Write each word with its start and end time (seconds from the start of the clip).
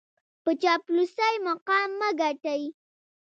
په 0.43 0.51
چاپلوسۍ 0.61 1.35
مقام 1.47 1.89
مه 1.99 2.09
ګټئ. 2.21 2.63